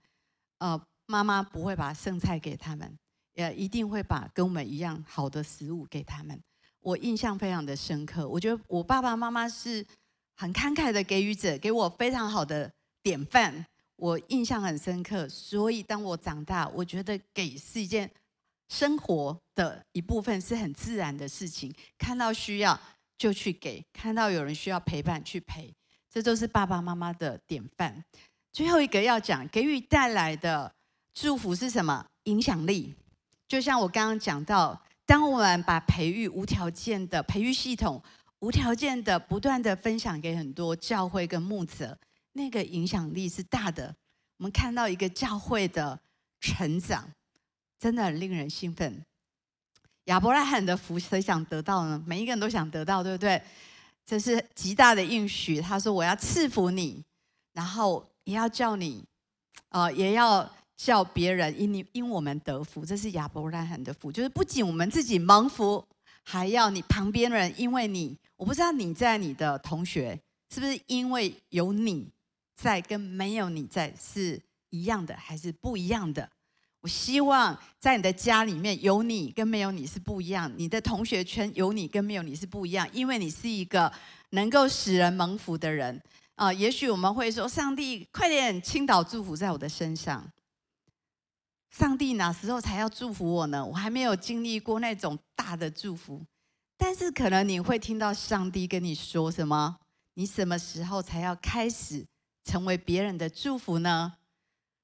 [0.59, 2.99] 呃，妈妈不会把剩菜给他们，
[3.35, 6.41] 也一定会把跟我们一样好的食物给他们。
[6.81, 9.87] 我印象非常的深刻，我觉得我爸爸妈妈是
[10.37, 12.71] 很慷慨的给予者，给我非常好的
[13.03, 13.65] 典范。
[13.97, 18.11] 我印象很深刻，所以当我长大，我觉得给是一件
[18.69, 21.73] 生活的一部分，是很自然的事情。
[21.97, 22.79] 看到需要
[23.17, 25.73] 就去给，看到有人需要陪伴去陪，
[26.11, 28.05] 这都是爸爸妈妈的典范。
[28.55, 30.73] 最后一个要讲，给予带来的
[31.13, 32.07] 祝福是什么？
[32.23, 32.95] 影响力。
[33.49, 38.01] 就像我刚刚讲到，当我们把培育无条件的培育系统，
[38.39, 41.99] 无条件的不断的分享给很多教会跟牧者。
[42.35, 43.93] 那个影响力是大的，
[44.37, 45.99] 我们看到一个教会的
[46.41, 47.11] 成长，
[47.81, 49.05] 真的很令人兴奋。
[50.05, 52.01] 亚伯拉罕的福谁想得到呢？
[52.07, 53.43] 每一个人都想得到，对不对？
[54.07, 55.61] 这是极大的应许。
[55.61, 57.05] 他说：“我要赐福你，
[57.53, 59.05] 然后也要叫你，
[59.69, 65.87] 呃，也要叫别人因你因我们得福。”这是亚伯拉罕的福，就是不仅我们自己蒙福，
[66.23, 68.19] 还要你旁边人因为你。
[68.37, 70.21] 我不知道你在你的同学
[70.53, 72.11] 是不是因为有你。
[72.57, 76.31] 在跟没有你在是一样的还是不一样的？
[76.83, 83.93] 我希望在你的家里面有你跟没有你是不一样，你的同学圈有你跟没有你是不一样，因为你是一个
[84.31, 86.01] 能够使人蒙福的人
[86.37, 86.53] 啊。
[86.53, 90.31] 也许我们会说，上帝快点倾倒祝福在我的身上。
[91.71, 93.65] 上帝哪时候才要祝福我呢？
[93.65, 96.25] 我还没有经历过那种大的祝福，
[96.77, 99.79] 但是可能你会听到上帝跟你说什么？
[100.15, 102.07] 你什么时候才要开始？
[102.45, 104.19] 成为别人的祝福呢？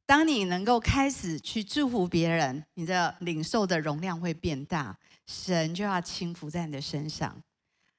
[0.06, 7.40] 当你能够开始去祝福别人，你的领受的容量会变大，神就要倾福在你的身上。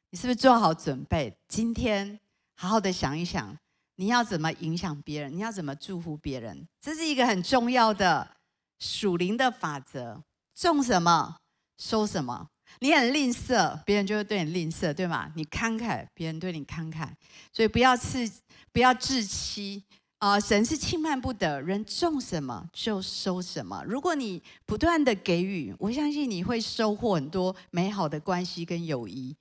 [0.10, 1.38] 你是不是做好准备？
[1.48, 2.20] 今天
[2.62, 3.58] 好好的想一想，
[3.95, 5.36] 你要怎么影响别人？
[5.36, 6.67] 你要怎么祝福别人？
[6.80, 8.38] 这是一个很重要的
[8.78, 10.21] 属灵的法则：
[10.54, 11.38] 种什么，
[11.80, 12.50] 收什么。
[12.80, 15.32] 你很吝啬，别人就会对你吝啬，对吗？
[15.36, 17.10] 你慷慨，别人对你慷慨。
[17.52, 18.32] 所以不要自
[18.71, 19.84] 不要自欺
[20.19, 20.39] 啊！
[20.39, 23.84] 神是轻慢不得，人种什么就收什么。
[23.88, 29.36] 如果你不断的给予，我相信你会收获很多美好的关系跟友谊。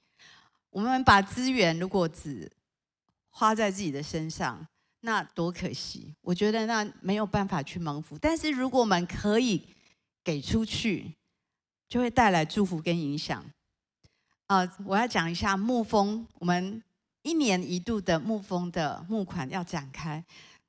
[0.70, 2.50] 我们把资源如果只
[3.30, 4.66] 花在自己的身上，
[5.00, 6.14] 那多可惜！
[6.20, 8.18] 我觉得那没有办法去蒙福。
[8.18, 9.62] 但是如果我们可以
[10.22, 11.14] 给出去，
[11.88, 13.44] 就会带来祝福跟影响。
[14.46, 16.82] 啊，我要讲一下牧风，我们
[17.22, 20.24] 一年一度的牧风的募款要展开。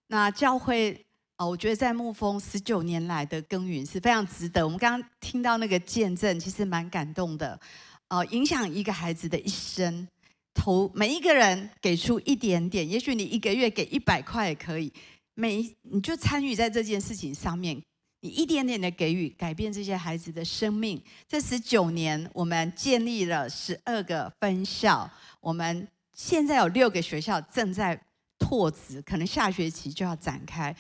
[0.08, 1.06] 那教会
[1.38, 4.64] 啊，我觉得在牧风十九年来的耕耘是非常值得。
[4.64, 7.60] 我们刚刚听到那个见证，其实蛮感动的。
[8.08, 10.08] 啊，影响一个孩子的一生，
[10.54, 14.92] 投每一个人给出一点点，也许你一个月给一百块也可以，
[15.34, 17.82] 每你就参与在这件事情上面，
[18.22, 21.02] 你一点点的给予，改变这些孩子的生命。
[21.28, 25.10] 这十九年，我们建立了十二个分校，
[25.40, 28.00] 我们现在有六个学校正在
[28.38, 30.76] 拓殖，可能下学期就要展开。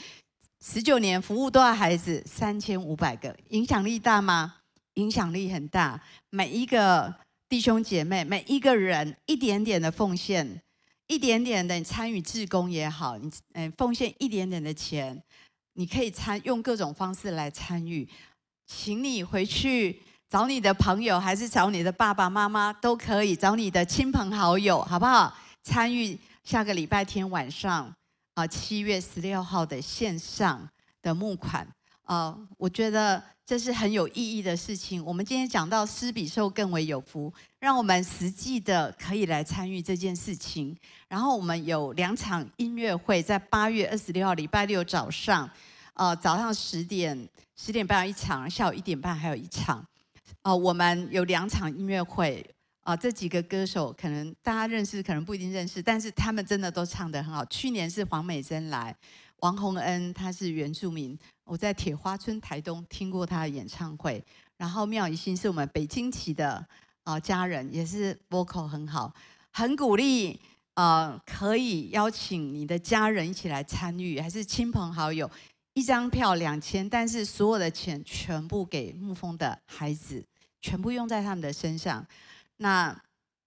[0.63, 2.21] 十九年服务多少孩子？
[2.25, 4.57] 三千五百个，影响力大吗？
[4.95, 5.99] 影响力很大。
[6.29, 7.15] 每一个
[7.51, 10.61] 弟兄姐妹，每一个人，一点点的奉献，
[11.07, 15.21] 一点点的参与志工也好，你嗯，奉献一点点的钱，
[15.73, 18.07] 你可以参用各种方式来参与。
[18.65, 25.35] 请你回去找你的朋友，还是找你的爸爸妈妈都可以，找你的亲朋好友，好不好？
[25.61, 27.93] 参与下个礼拜天晚上。
[28.35, 30.69] 啊，七月十六号的线上
[31.01, 31.67] 的募款，
[32.03, 35.03] 啊，我觉得这是很有意义的事情。
[35.05, 40.75] 我们今天讲到施比受更为有福，让我们实际的可以来参与这件事情。
[41.07, 45.49] 然后我们有两场音乐会，在八月二十六号礼拜六早上，
[45.93, 49.85] 呃，早上十点十点半一场，下午一点半还有一场。
[50.43, 52.45] 哦，我们有两场音乐会。
[52.83, 57.45] 啊，这几个歌手可能大家认识，可能不一定认识，但是他们真的都唱得很好。
[57.45, 58.93] 去年是黄美珍来，
[59.41, 64.23] 王洪恩他是原住民，我在铁花村台东听过他的演唱会。
[64.57, 66.65] 然后妙怡心是我们北京籍的
[67.03, 69.11] 啊家人，也是 vocal 很好，
[69.51, 70.39] 很鼓励
[70.75, 75.29] 啊，可以邀请你的家人一起来参与，还是亲朋好友，
[75.73, 80.23] 一张票两千，但是所有的钱全部给牧风的孩子，
[80.61, 82.05] 全部用在他们的身上。
[82.57, 82.95] 那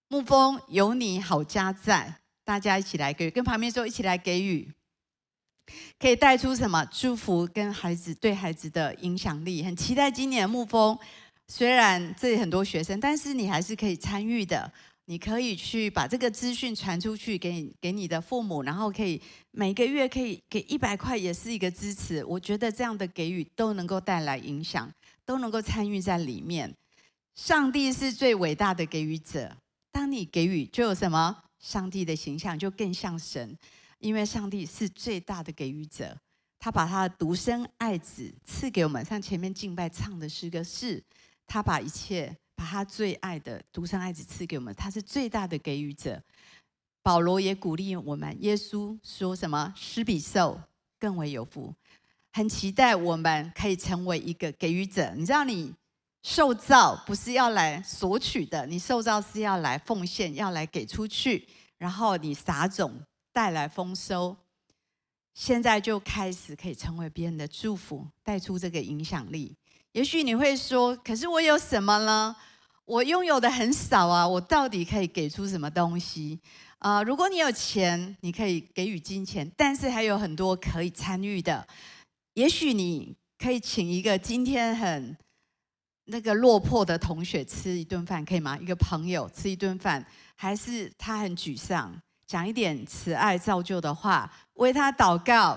[0.09, 4.69] 牧风有你好家在，大家一起来给，跟旁边说一起来给予，
[5.99, 9.63] 可以带出什么祝福跟孩子对孩子的影响力。
[9.63, 10.99] 很期待今年的牧风，
[11.49, 14.71] 虽然这里很多学生，但是你还是可以参与的。
[15.07, 22.25] 你可以去把这个资讯传出去给给你的父母，然后可以每个月可以给一百块，也是一个支持。
[22.25, 24.91] 我觉得这样的给予都能够带来影响，
[25.27, 26.75] 都能够参与在里面。
[27.35, 29.55] 上帝是最伟大的给予者。
[29.93, 31.37] 当你给予，就有什么？
[31.61, 33.59] 上帝的形象就更像神，
[33.99, 36.17] 因为上帝是最大的给予者。
[36.59, 41.03] 他把他的独生爱子赐给我们，像前面敬拜唱的诗歌是，
[41.47, 46.23] 他把一切，把他最爱的独生爱子赐给我们，他是最大的给予者。
[47.03, 49.73] 保罗也鼓励我们，耶稣说什么？
[49.77, 50.61] 施比受
[50.99, 51.75] 更为有福。
[52.33, 55.13] 很期待我们可以成为一个给予者。
[55.15, 55.75] 你知道你。
[56.27, 62.99] 受造不是要来索取的，你受造是要来奉献，要来给出去，然后你撒种
[63.35, 64.35] 带来丰收。
[65.35, 69.55] 现在就开始可以成为别人的祝福，带出这个影响力。
[69.93, 72.35] 也许你会说：“可是我有什么呢？
[72.87, 76.41] 我拥有的很少啊，我到底可以给出什么东西？”
[76.79, 81.67] 啊，如果你有钱，你可以给予金钱，但是还有很多可以参与的。
[82.35, 85.17] 也许你可以请一个今天很。
[86.07, 88.59] 那个落魄的同学吃一顿饭可以吗？
[88.59, 91.99] 一个朋友吃一顿饭，还是他很沮丧，
[92.35, 95.57] 讲一点慈爱造就的话，为他祷告，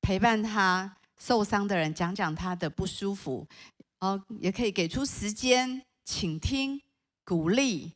[0.00, 3.46] 陪伴他受伤的人，讲讲他的不舒服，
[4.00, 6.80] 哦，也可以给出时间倾听、
[7.22, 7.92] 鼓励，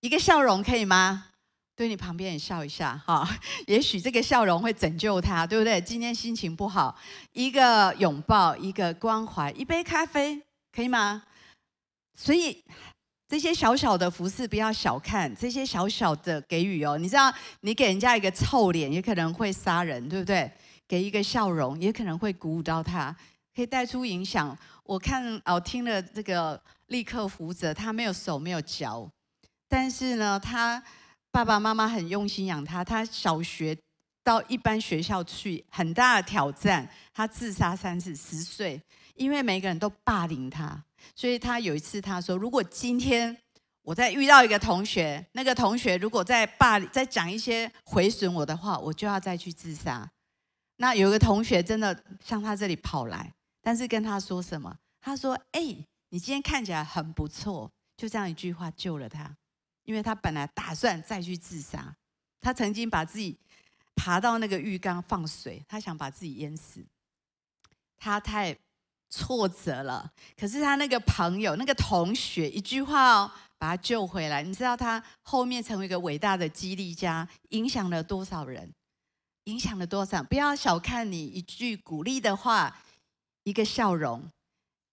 [0.00, 1.28] 一个笑容可以吗？
[1.76, 3.28] 对你旁边也笑一下哈，
[3.68, 5.80] 也许这个笑容会拯救他，对不对？
[5.80, 6.98] 今天心情不好，
[7.30, 10.42] 一个拥抱，一个关怀，一杯咖啡。
[10.72, 11.22] 可以吗？
[12.16, 12.64] 所以
[13.32, 16.98] 这些小小的服侍不要小看，这些小小的给予哦。
[16.98, 20.52] 你知道，你给人家一个臭脸，也可能会杀人，对不对？
[20.86, 23.16] 给一个笑容，也可能会鼓舞到他，
[23.56, 24.54] 可以带出影响。
[24.84, 29.10] 我看哦，听了这个立刻扶着，他没有手没有脚，
[29.66, 30.82] 但是呢，他
[31.30, 32.84] 爸爸妈妈很用心养他。
[32.84, 33.74] 他小学
[34.22, 36.86] 到一般学校去，很大的挑战。
[37.14, 38.78] 他自杀三次，十岁。
[39.14, 40.82] 因为每个人都霸凌他，
[41.14, 43.36] 所以他有一次他说：“如果今天
[43.82, 50.10] 我再遇到一个同学，那个同学如果在霸凌、再讲一些毁损我的话，我就要再去自杀。”
[50.76, 54.78] 那有个同学真的向他这里跑来，但是跟他说什么？
[55.00, 55.60] 他说：“哎，
[56.08, 59.36] 你今天看起来很不错。”就这样一句话救了他，
[59.84, 61.94] 因为他本来打算再去自杀。
[62.40, 63.38] 他曾经把自己
[63.94, 66.84] 爬到那个浴缸放水，他想把自己淹死。
[67.96, 68.56] 他太。
[69.14, 74.42] 挫折了，可是他那个朋友、那个同学一句话哦，把他救回来。
[74.42, 78.72] 你知道他后面成为一个伟大的激励家，影响了多少人？
[79.44, 80.22] 影响了多少？
[80.22, 82.80] 不要小看你一句鼓励的话，
[83.44, 84.30] 一个笑容，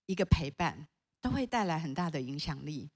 [0.05, 0.87] 一个陪伴，
[1.21, 2.89] 都会带来很大的影响力。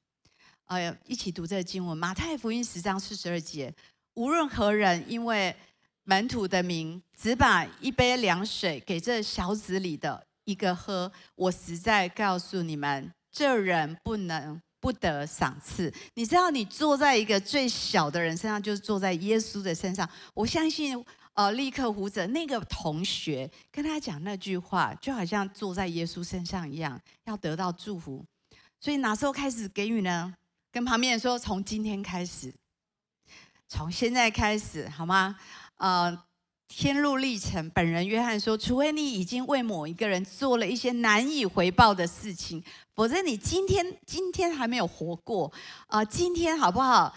[0.66, 3.74] 哎呀，一起读这个经文，马太福音十章四十二节，
[4.16, 5.56] 无论何人因为
[6.04, 15.94] 门徒的名，只把一杯凉水给这小子里的一个喝，我实在告诉你们，这人不能不得赏赐。
[16.14, 20.08] 你知道，你坐在一个最小的人身上，就是坐在耶稣的身上。
[20.34, 28.24] 我相信，呃，立刻胡者那个同学跟他讲那句话，就好像坐在耶稣身上一样，要得到祝福。
[28.80, 30.36] 所以哪时候开始给予呢？
[30.72, 32.54] 跟旁边人说，从今天开始，
[33.70, 35.38] 从现在开始，好吗？
[35.78, 36.24] 呃，
[36.68, 42.64] 天路历程，本人约翰说，除非你已经为某一个人做了一些难以回报的事情，
[42.96, 45.52] 否则你今天今天还没有活过
[45.88, 47.16] 啊、今天好不好？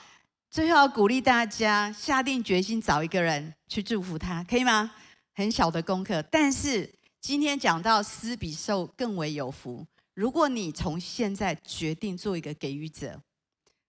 [0.50, 4.92] 最后要鼓励大家下定决心找一个人去祝福他，可以吗？
[5.34, 9.86] 很小的功课，但是今天讲到施比受更为有福。
[10.14, 13.22] 如果你从现在决定做一个给予者。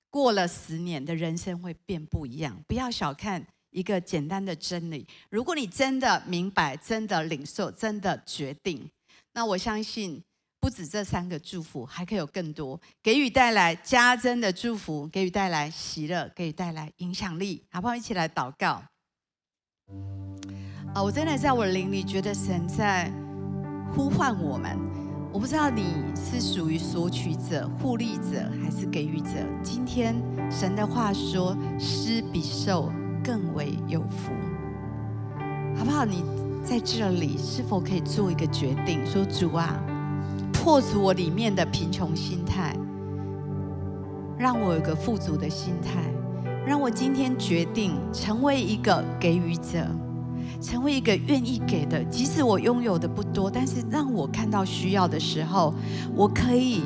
[0.10, 5.08] 过了十年的人生会变不一样，不要小看一个简单的真理。
[5.30, 8.90] 如果你真的明白、真的领受、真的决定，
[9.34, 10.24] 那我相信
[10.60, 17.96] 不止这三个祝福，还可以有更多，给予带来加增的祝福，给予带来喜乐，给予带来影响力，好不好？
[17.96, 18.84] 一起来祷告。
[20.94, 23.12] 啊，我真的在我的灵里觉得神在
[23.94, 24.78] 呼唤我们。
[25.32, 25.84] 我不知道你
[26.16, 29.46] 是属于索取者、互利者还是给予者。
[29.62, 30.16] 今天
[30.50, 32.92] 神的话说，施比受
[33.28, 34.32] 更为有福，
[35.76, 36.06] 好不好？
[36.06, 36.24] 你
[36.64, 39.78] 在这里是否可以做一个决定，说主啊，
[40.54, 42.74] 破除我里面的贫穷心态，
[44.38, 46.06] 让我有个富足的心态，
[46.66, 49.86] 让我今天决定成为一个给予者。
[50.62, 55.74] 成为一个愿意给的，即使我拥有的不多，但是让我看到需要的时候，
[56.16, 56.82] 我可以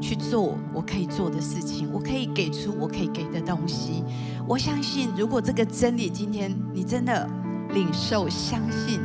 [0.00, 4.04] 去做我可以做的事情，我可以给出我可以给的东西。
[4.46, 7.28] 我相信，如果这个真理今天你真的
[7.70, 9.00] 领受、相信，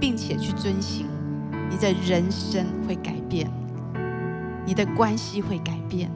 [0.00, 1.06] 并且去遵行，
[1.70, 3.50] 你的人生会改变，
[4.64, 6.10] 你的关系会改变，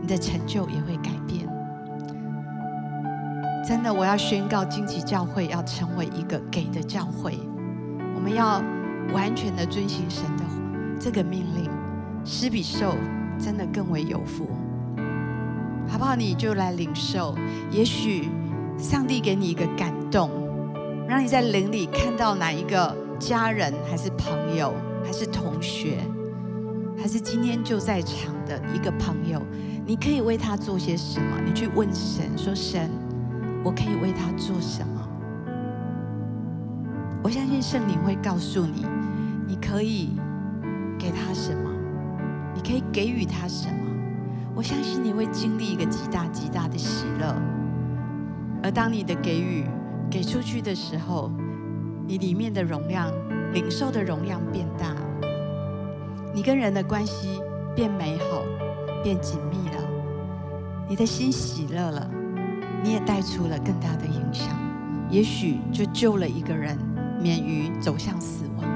[0.00, 1.48] 你的成就也会改变。
[3.66, 7.38] 真的，我要宣告，荆棘教会要成为一个给的教会。
[8.14, 8.62] 我们要
[9.12, 10.44] 完全的遵行神的
[11.00, 11.68] 这个命令，
[12.24, 12.94] 施比受
[13.42, 14.46] 真的更为有福，
[15.88, 16.14] 好不好？
[16.14, 17.34] 你就来领受。
[17.72, 18.28] 也许
[18.78, 20.30] 上帝给你一个感动，
[21.08, 24.72] 让你在灵里看到哪一个家人，还是朋友，
[25.04, 25.98] 还是同学，
[26.96, 29.42] 还是今天就在场的一个朋友，
[29.84, 31.40] 你可以为他做些什么？
[31.44, 32.88] 你去问神，说神。
[33.64, 35.08] 我可以为他做什么？
[37.24, 38.86] 我相信圣灵会告诉你，
[39.46, 40.10] 你可以
[40.98, 41.70] 给他什么，
[42.54, 43.74] 你可以给予他什么。
[44.54, 47.34] 我相信你会经历一个极大极大的喜乐。
[48.62, 49.64] 而当你的给予
[50.10, 51.30] 给出去的时候，
[52.06, 53.10] 你里面的容量、
[53.52, 54.94] 领受的容量变大，
[56.34, 57.40] 你跟人的关系
[57.74, 58.42] 变美好、
[59.02, 59.82] 变紧密了，
[60.88, 62.10] 你的心喜乐了。
[62.84, 64.48] 你也带出了更大的影响，
[65.08, 66.76] 也许就救了一个人
[67.20, 68.66] 免于走向死亡。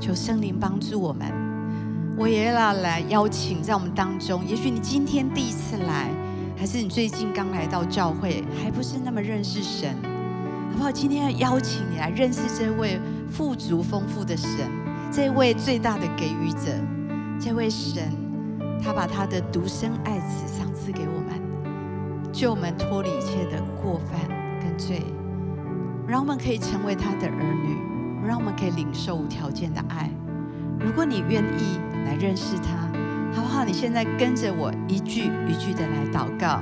[0.00, 1.43] 求圣灵帮助我们。
[2.16, 6.08] 我也要来邀请在我们当中，也许你今天第一次来，
[6.56, 9.92] 还是你最近刚来到教会，还不是那么认识神，
[10.70, 10.92] 好不好？
[10.92, 14.50] 今天要邀请你来认识这位富足丰富的神，
[15.10, 16.72] 这位最大的给予者，
[17.40, 18.12] 这位神，
[18.80, 21.42] 他把他的独生爱子赏赐给我们。
[22.32, 24.20] 救我们脱离一切的过犯
[24.60, 25.02] 跟罪，
[26.06, 30.10] 让我们可以成为他的儿女，让我们可以领受无条件的爱。
[30.80, 32.88] 如果你愿意来认识他，
[33.34, 33.64] 好不好？
[33.64, 36.60] 你现在跟着我一句一句的来祷告。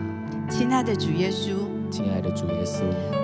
[0.49, 1.57] 亲爱的主耶稣，
[1.91, 2.83] 亲爱的主耶稣，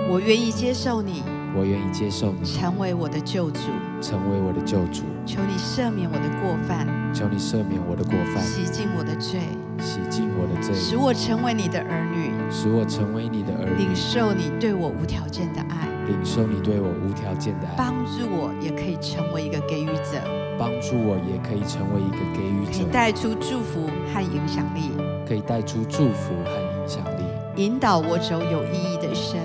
[0.09, 1.23] 我愿意接受你，
[1.55, 3.59] 我愿意接受你，成为我的救主，
[4.01, 5.03] 成为我的救主。
[5.25, 9.39] 求你赦免我的过犯，求你赦免我的过犯，洗净我的罪。
[9.79, 20.19] 洗净我的罪，使我成为你的儿女，使我成为你的儿女，领受你对我无条件的爱，领受你对我无条件的爱，帮助我也可以成为一个给予者，
[20.59, 24.91] 帮助我也可以成为一个给予者，可以带出祝福和影响力，
[25.25, 27.23] 可以带出祝福和影响力，
[27.63, 29.39] 引导我走有意义的一生，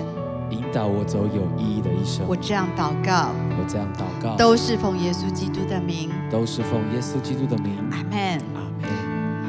[0.49, 2.25] 引导我走有意义的一生。
[2.27, 7.77] 我这样祷告，我这样祷告，都是奉耶稣基督的名，都是奉耶稣基督的名。
[7.91, 8.54] 阿门。